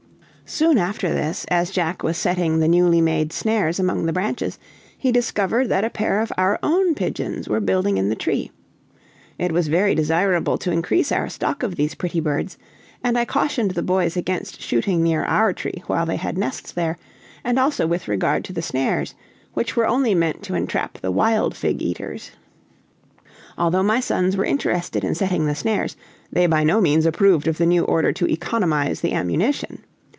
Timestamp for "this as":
1.13-1.71